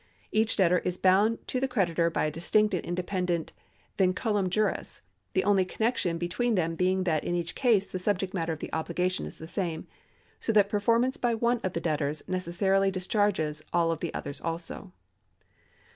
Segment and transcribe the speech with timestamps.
[0.31, 3.53] Each debtor is bound to the creditor by a distinct and independent
[3.99, 8.51] vinculum juris, the only connexion between them being that in each case the subject matter
[8.51, 9.85] of the obligation is the same,
[10.39, 14.91] so that performance by one of the debtors necessarily dis charges all the others also.